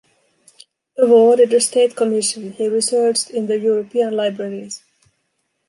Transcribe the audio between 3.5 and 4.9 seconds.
European libraries.